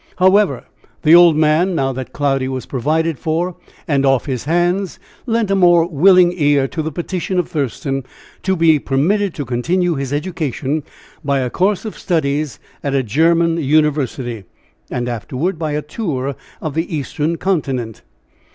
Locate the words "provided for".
2.65-3.55